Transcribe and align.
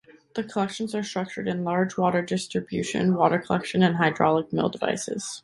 The 0.33 0.43
collections 0.43 0.95
are 0.95 1.03
structured 1.03 1.47
in 1.47 1.63
large 1.63 1.95
water 1.95 2.23
distribution, 2.23 3.13
water 3.13 3.37
collection 3.37 3.83
and 3.83 3.97
hydraulic 3.97 4.51
mill 4.51 4.69
devices. 4.69 5.39